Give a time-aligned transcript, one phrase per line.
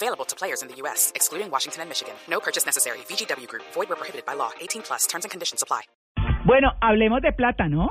[0.00, 2.14] Available to players in the U.S., excluding Washington and Michigan.
[2.30, 2.98] No purchase necessary.
[3.10, 3.64] VGW Group.
[3.74, 4.50] Void where prohibited by law.
[4.60, 5.06] 18 plus.
[5.10, 5.82] Terms and conditions apply.
[6.44, 7.88] Bueno, hablemos de plata, ¿no?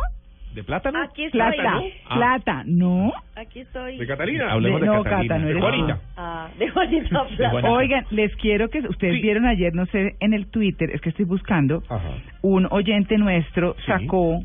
[0.55, 1.03] ¿De plátano?
[1.03, 1.39] Aquí estoy.
[1.39, 2.15] Plata, Ah.
[2.15, 3.11] plata, ¿no?
[3.35, 3.97] Aquí estoy.
[3.97, 4.53] ¿De Catalina?
[4.53, 5.27] Hablemos de, no, Catalina.
[5.27, 5.99] Cata, no de eres Juanita.
[6.15, 7.49] Ah, de Juanita Plata.
[7.51, 7.71] Juanita.
[7.73, 9.21] Oigan, les quiero que ustedes Sí.
[9.21, 12.09] vieron ayer, no sé, en el Twitter, es que estoy buscando, Ajá.
[12.41, 13.81] un oyente nuestro Sí.
[13.85, 14.39] sacó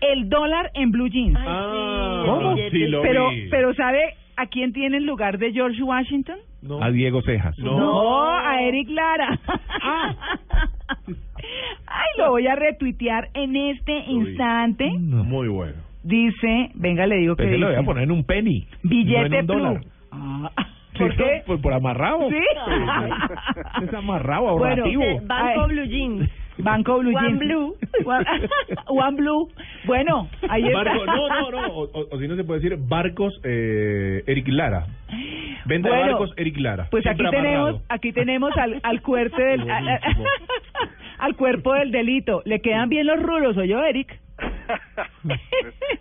[0.00, 1.36] el dólar en blue jeans.
[1.38, 2.56] Ay, Ah, sí, el ¿cómo?
[2.56, 3.48] Sí, lo pero, vi.
[3.48, 6.38] pero ¿sabe a quién tiene en lugar de George Washington?
[6.62, 6.82] No.
[6.82, 7.58] A Diego Cejas.
[7.58, 9.38] No, a Eric Lara.
[9.82, 10.14] Ah.
[11.86, 14.90] Ay, lo voy a retuitear en este instante.
[14.98, 15.74] Muy bueno.
[16.02, 17.86] Dice, venga, le digo que Pero lo voy a dice.
[17.86, 18.66] poner en un penny.
[18.82, 19.80] Billete no en un dólar.
[20.12, 20.50] Ah,
[20.98, 21.42] ¿Por qué?
[21.46, 22.28] Por, por amarrado.
[22.28, 22.36] Sí.
[23.84, 25.02] Es amarrado, Bueno, ahorrativo.
[25.02, 25.66] Eh, Banco.
[25.68, 26.30] Blue Jeans.
[26.58, 27.38] Banco Blue One Jeans.
[27.38, 27.76] Blue.
[28.04, 28.24] One,
[28.88, 29.48] One Blue.
[29.86, 30.78] Bueno, ahí está.
[30.84, 31.66] Barco- no, no, no.
[31.68, 34.86] O, o- o si no se puede decir barcos eh, Eric Lara.
[35.70, 36.88] Venta de Bueno, barcos Eric Lara.
[36.90, 39.64] Pues aquí tenemos, aquí tenemos al, al cuerpo del,
[41.18, 42.42] al, cuerpo del delito.
[42.44, 44.18] ¿Le quedan bien los rulos, o yo, Eric?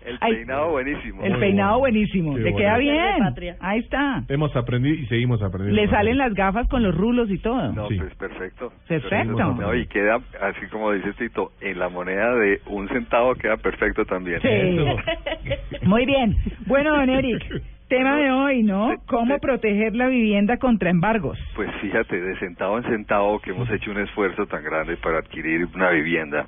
[0.05, 1.23] El Ay, peinado buenísimo.
[1.23, 1.93] El peinado bueno.
[1.93, 2.35] buenísimo.
[2.35, 3.55] Qué Le queda bien.
[3.59, 4.23] Ahí está.
[4.27, 5.81] Hemos aprendido y seguimos aprendiendo.
[5.81, 7.71] Le salen las gafas con los rulos y todo.
[7.73, 7.97] No, Sí.
[7.97, 8.71] pues perfecto.
[8.87, 9.53] Perfecto.
[9.53, 14.05] No, y queda, así como dice Tito, en la moneda de un centavo queda perfecto
[14.05, 14.39] también.
[14.41, 15.85] Sí.
[15.85, 16.35] Muy bien.
[16.65, 17.43] Bueno, don Eric,
[17.89, 18.93] tema de hoy, ¿no?
[19.07, 21.37] ¿Cómo proteger la vivienda contra embargos?
[21.55, 25.67] Pues fíjate, de centavo en centavo que hemos hecho un esfuerzo tan grande para adquirir
[25.75, 26.47] una vivienda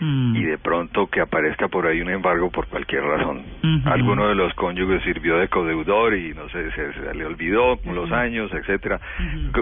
[0.00, 0.34] Mm.
[0.34, 3.42] y de pronto que aparezca por ahí un embargo por cualquier razón.
[3.84, 7.94] Alguno de los cónyuges sirvió de codeudor y no sé, se, se le olvidó con
[7.94, 9.00] los años, etcétera.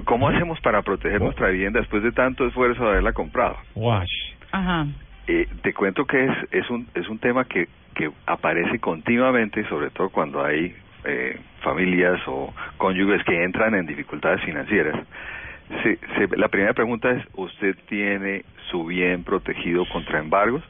[0.05, 3.59] ¿Cómo hacemos para proteger nuestra vivienda después de tanto esfuerzo de haberla comprado?
[3.75, 4.33] Wash.
[4.51, 4.87] Ajá.
[5.27, 9.91] Eh, te cuento que es, es, un, es un tema que, que aparece continuamente, sobre
[9.91, 10.75] todo cuando hay
[11.05, 14.97] eh, familias o cónyuges que entran en dificultades financieras.
[15.83, 20.63] Se, se- la primera pregunta es, ¿usted tiene su bien protegido contra embargos?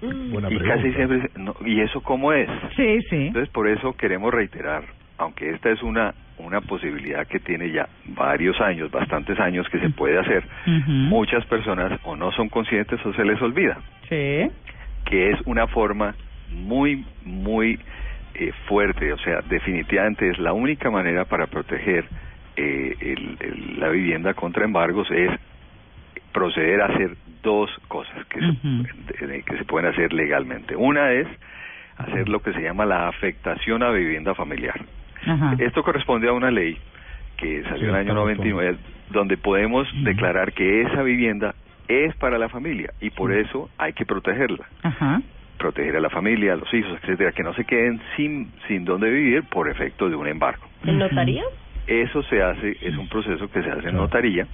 [0.00, 0.74] Buena y pregunta.
[0.76, 2.48] casi siempre, no, ¿y eso cómo es?
[2.76, 3.26] Sí, sí.
[3.28, 4.84] Entonces, por eso queremos reiterar,
[5.18, 9.90] aunque esta es una, una posibilidad que tiene ya varios años, bastantes años que se
[9.90, 13.76] puede hacer, muchas personas o no son conscientes o se les olvida
[14.08, 14.48] Sí.
[15.04, 16.14] que es una forma
[16.52, 17.78] muy, muy
[18.34, 22.04] eh, fuerte, o sea, definitivamente es la única manera para proteger
[22.56, 25.30] eh, el- el- la vivienda contra embargos es
[26.32, 30.76] proceder a hacer dos cosas que, se, que se pueden hacer legalmente.
[30.76, 31.26] Una es
[31.96, 34.80] hacer lo que se llama la afectación a vivienda familiar.
[35.58, 36.78] Esto corresponde a una ley
[37.36, 38.76] que Sí, salió en el año estamos 99,
[39.10, 41.54] donde podemos declarar que esa vivienda
[41.88, 44.66] es para la familia y por eso hay que protegerla.
[44.82, 45.22] Ajá.
[45.58, 49.10] Proteger a la familia, a los hijos, etcétera, que no se queden sin, sin dónde
[49.10, 50.64] vivir por efecto de un embargo.
[50.84, 51.42] ¿En notaría?
[51.86, 54.46] Eso se hace, es un proceso que se hace en notaría.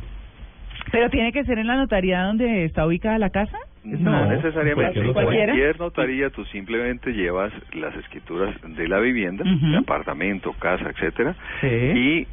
[0.90, 3.58] ¿Pero tiene que ser en la notaría donde está ubicada la casa?
[3.84, 5.00] No, No, necesariamente.
[5.12, 5.12] cualquier
[5.44, 11.66] cualquier notaría tú simplemente llevas las escrituras de la vivienda, de apartamento, casa, etcétera, Sí.
[11.66, 12.26] y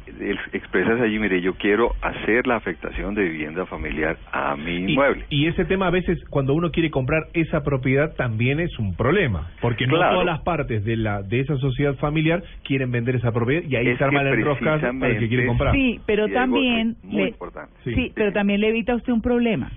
[0.56, 5.24] expresas allí, mire, yo quiero hacer la afectación de vivienda familiar a mi Y, inmueble.
[5.28, 9.50] y ese tema a veces cuando uno quiere comprar esa propiedad también es un problema,
[9.60, 13.62] porque no todas las partes de la de esa sociedad familiar quieren vender esa propiedad
[13.68, 15.74] y ahí Es se arma el enroscado para el que quiere comprar.
[15.74, 17.72] Sí, pero también muy le, importante.
[17.84, 17.94] Sí.
[17.94, 19.70] sí, pero también le evita a usted un problema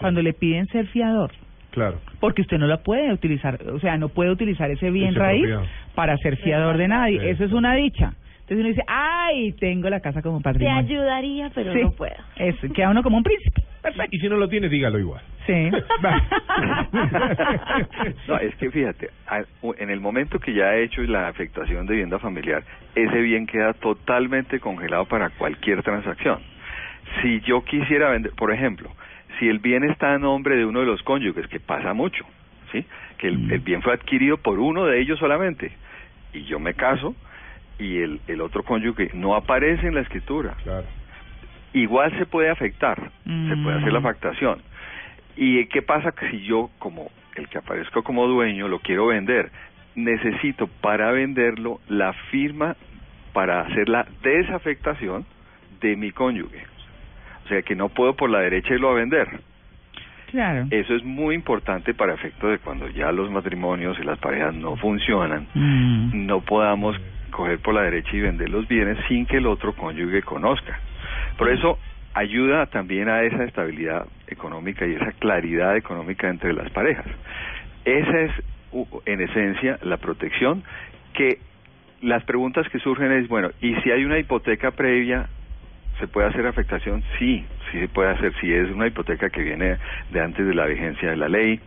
[0.00, 1.30] cuando le piden ser fiador,
[1.70, 2.00] Claro.
[2.20, 5.70] porque usted no lo puede utilizar, o sea, no puede utilizar ese bien raíz propiedad.
[5.94, 7.20] para ser fiador de nadie.
[7.20, 7.28] Sí.
[7.28, 8.12] Eso es una dicha.
[8.40, 10.78] Entonces uno dice, ay, tengo la casa como Te patrimonio.
[10.78, 12.14] ayudaría, pero Sí, no puedo.
[12.36, 13.62] eso, queda uno como un príncipe.
[14.10, 15.22] Y si no lo tiene, dígalo igual.
[15.46, 15.70] Sí.
[18.28, 19.10] no, es que fíjate,
[19.78, 22.62] en el momento que ya ha hecho la afectación de vivienda familiar,
[22.94, 26.38] ese bien queda totalmente congelado para cualquier transacción.
[27.20, 28.90] Si yo quisiera vender, por ejemplo,
[29.38, 32.24] si el bien está a nombre de uno de los cónyuges, que pasa mucho,
[32.70, 32.84] ¿sí?
[33.18, 35.72] Que el, el bien fue adquirido por uno de ellos solamente,
[36.32, 37.14] y yo me caso,
[37.78, 40.86] y el, el otro cónyuge no aparece en la escritura, Claro.
[41.72, 43.10] igual se puede afectar,
[43.48, 44.06] se puede hacer la Mm.
[44.06, 44.62] afectación.
[45.36, 49.50] ¿Y qué pasa que si yo, como el que aparezco como dueño, lo quiero vender?
[49.94, 52.76] Necesito para venderlo la firma
[53.32, 55.24] para hacer la desafectación
[55.80, 56.66] de mi cónyuge.
[57.44, 59.28] O sea que no puedo por la derecha irlo a vender.
[60.30, 60.66] Claro.
[60.70, 64.76] Eso es muy importante para efecto de cuando ya los matrimonios y las parejas no
[64.76, 66.26] funcionan, Mm.
[66.26, 66.96] no podamos
[67.30, 70.78] coger por la derecha y vender los bienes sin que el otro cónyuge conozca.
[71.36, 71.78] Por eso
[72.14, 77.06] ayuda también a esa estabilidad económica y esa claridad económica entre las parejas.
[77.84, 78.32] Esa es,
[79.06, 80.62] en esencia, la protección
[81.14, 81.38] que
[82.00, 85.26] las preguntas que surgen es, bueno, ¿y si hay una hipoteca previa,
[86.02, 87.04] se puede hacer afectación?
[87.16, 89.78] Sí, sí se puede hacer, si es una hipoteca que viene
[90.10, 91.60] de antes de la vigencia de la ley,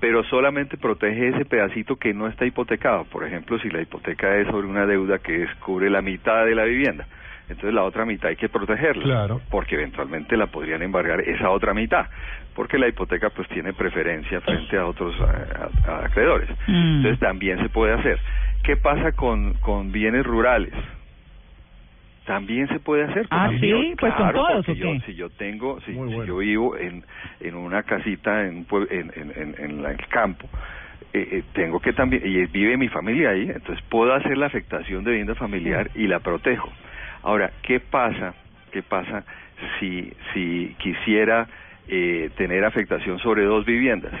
[0.00, 3.04] pero solamente protege ese pedacito que no está hipotecado.
[3.04, 6.64] Por ejemplo, si la hipoteca es sobre una deuda que descubre la mitad de la
[6.64, 7.06] vivienda,
[7.50, 9.42] entonces la otra mitad hay que protegerla, Claro.
[9.50, 12.06] porque eventualmente la podrían embargar esa otra mitad,
[12.54, 16.48] porque la hipoteca pues tiene preferencia frente a otros a- a- a acreedores.
[16.66, 16.96] Mm.
[16.96, 18.18] Entonces también se puede hacer.
[18.62, 20.72] ¿Qué pasa con, con bienes rurales?
[22.24, 23.26] También se puede hacer.
[23.30, 25.00] Ah, sí, yo- pues con todos, ¿o yo- qué?
[25.06, 27.04] si yo tengo, si, si yo vivo en,
[27.40, 30.48] en una casita en, un pue- en, en, en, en la- el campo,
[31.12, 35.02] eh, eh, tengo que también, y vive mi familia ahí, entonces puedo hacer la afectación
[35.04, 36.72] de vivienda familiar y la protejo.
[37.22, 38.34] Ahora, ¿qué pasa?
[38.70, 39.24] ¿Qué pasa
[39.78, 41.46] si, si quisiera
[41.88, 44.12] eh, tener afectación sobre dos viviendas?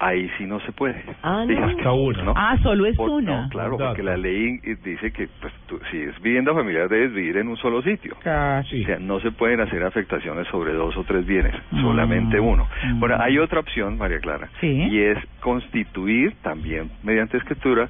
[0.00, 1.02] Ahí sí no se puede.
[1.22, 1.44] Ah,
[1.84, 1.94] no.
[1.96, 2.22] Una.
[2.22, 2.32] ¿no?
[2.36, 3.42] Ah, solo es Por- una.
[3.42, 7.12] No, claro, porque la ley eh, dice que pues, tú- si es vivienda familiar debes
[7.12, 8.16] vivir en un solo sitio.
[8.22, 8.82] Casi.
[8.84, 11.80] O sea, no se pueden hacer afectaciones sobre dos o tres bienes, Mm.
[11.82, 12.68] solamente uno.
[12.84, 13.00] Mm.
[13.00, 14.68] Bueno, hay otra opción, María Clara, Sí.
[14.68, 17.88] y es constituir también mediante escritura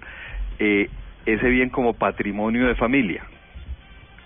[0.58, 0.88] eh,
[1.26, 3.22] ese bien como patrimonio de familia.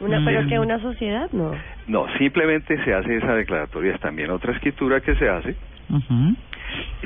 [0.00, 0.49] Una, pero Mm.
[0.49, 1.52] que una sociedad, no.
[1.87, 3.94] No, simplemente se hace esa declaratoria.
[3.94, 5.56] Es también otra escritura que se hace.
[5.90, 6.35] Ujú.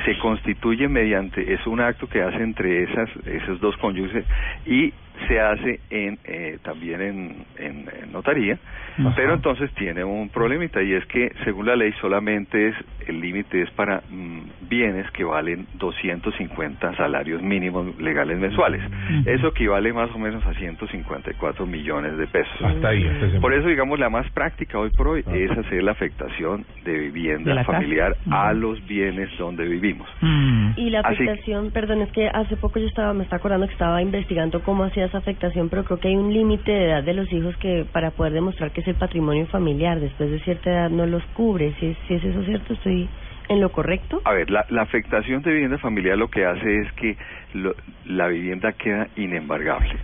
[0.05, 4.25] Se constituye mediante, es un acto que hace entre esas, esos dos cónyuges
[4.67, 4.93] y
[5.29, 8.59] se hace en, eh, también en, en- en notaría.
[8.99, 9.13] Ajá.
[9.17, 12.75] Pero entonces tiene un problemita y es que según la ley solamente es,
[13.07, 18.81] el límite es para mm, bienes que valen 250 salarios mínimos legales mensuales.
[19.27, 22.55] Eso equivale más o menos a 154 millones de pesos.
[22.63, 23.07] Hasta ahí.
[23.07, 26.65] hasta ese Por eso, digamos, la más práctica hoy por hoy es hacer la afectación
[26.85, 30.09] de vivienda De familiar a los bienes donde vivimos.
[30.21, 30.71] Mm.
[30.77, 33.73] Y la Así- afectación, perdón, es que hace poco yo estaba, me está acordando que
[33.73, 37.15] estaba investigando cómo hacía esa afectación, pero creo que hay un límite de edad de
[37.15, 40.91] los hijos que para poder demostrar que es el patrimonio familiar, después de cierta edad
[40.91, 41.73] no los cubre.
[41.81, 43.09] Si es, si es eso cierto, estoy
[43.49, 44.21] en lo correcto.
[44.25, 47.17] A ver, la, la afectación de vivienda familiar lo que hace es que
[47.55, 47.75] lo-
[48.05, 49.97] la vivienda queda inembargable.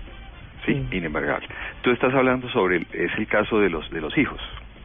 [0.64, 0.96] Sí, Sí.
[0.96, 1.48] inembargable.
[1.82, 4.40] Tú estás hablando sobre, el- es el caso de los de los hijos,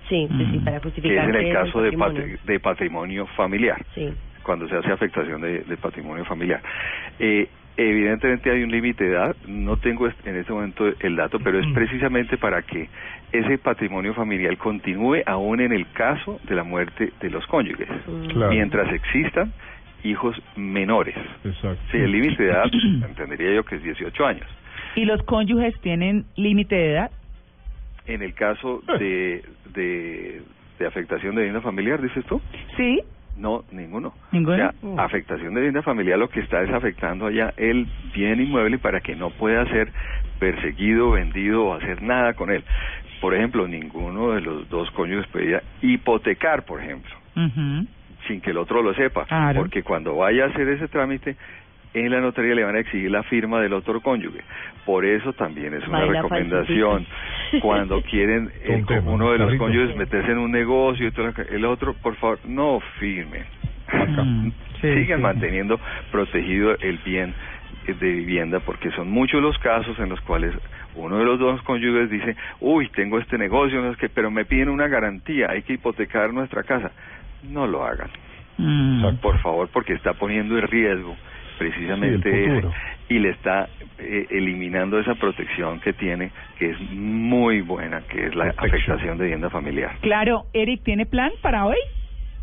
[0.09, 0.63] Sí, pues sí, Mm.
[0.63, 2.23] para que es justificar en el caso de, patrimonio.
[2.23, 3.77] patri- de patrimonio familiar.
[3.93, 4.13] Sí.
[4.43, 6.61] cuando se hace afectación de, de patrimonio familiar.
[7.19, 11.59] Eh, evidentemente hay un límite de edad, no tengo en este momento el dato, pero
[11.59, 12.89] es precisamente para que
[13.31, 18.27] ese patrimonio familiar continúe aún en el caso de la muerte de los cónyuges, Mm.
[18.29, 18.51] Claro.
[18.51, 19.51] mientras existan
[20.03, 21.15] hijos menores.
[21.43, 21.81] Exacto.
[21.91, 22.65] Sí, el límite de edad
[23.07, 24.47] entendería yo que es 18 años.
[24.95, 27.11] ¿Y los cónyuges tienen límite de edad?
[28.05, 29.43] En el caso de,
[29.73, 30.41] de,
[30.79, 32.41] de afectación de vivienda familiar, dices tú,
[32.77, 33.01] Sí.
[33.37, 34.13] No, ninguno.
[34.31, 34.55] ¿Ninguno?
[34.55, 34.99] O sea, Mm.
[34.99, 39.15] afectación de vivienda familiar lo que está es afectando allá el bien inmueble para que
[39.15, 39.91] no pueda ser
[40.39, 42.63] perseguido, vendido o hacer nada con él.
[43.21, 47.11] Por ejemplo, ninguno de los dos cónyuges podría hipotecar, por ejemplo,
[48.27, 49.25] sin que el otro lo sepa.
[49.25, 49.61] Claro.
[49.61, 51.35] Porque cuando vaya a hacer ese trámite,
[51.93, 54.41] en la notaría le van a exigir la firma del otro cónyuge.
[54.85, 57.05] Por eso también es una Baila recomendación
[57.61, 61.27] cuando quieren eh, con tema, uno de los cónyuges meterse en un negocio y todo
[61.27, 63.45] lo que- el otro, por favor, no firme.
[63.87, 64.23] Acá.
[64.23, 64.51] Mm,
[64.81, 65.23] sí, Sigan sí.
[65.23, 65.79] manteniendo
[66.11, 67.33] protegido el bien
[67.87, 70.53] eh, de vivienda porque son muchos los casos en los cuales
[70.93, 74.45] uno de los dos cónyuges dice, uy, tengo este negocio, no es que, pero me
[74.45, 76.91] piden una garantía, hay que hipotecar nuestra casa.
[77.43, 78.09] No lo hagan,
[78.59, 79.17] Mm.
[79.21, 81.15] por favor, porque está poniendo en riesgo
[81.57, 82.67] precisamente Sí, ese
[83.09, 83.67] y le está
[83.99, 88.69] eh, eliminando esa protección que tiene, que es muy buena, que es la Protección.
[88.95, 89.91] afectación de vivienda familiar.
[90.01, 91.77] Claro, Eric, ¿tiene plan para hoy?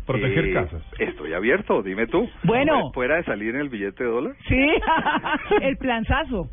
[0.05, 0.83] Proteger Eh, casas.
[0.99, 2.29] Estoy abierto, dime tú.
[2.43, 2.91] Bueno.
[2.93, 4.33] ¿Fuera de salir en el billete de dólar?
[4.47, 4.67] Sí,
[5.61, 6.49] el planzazo.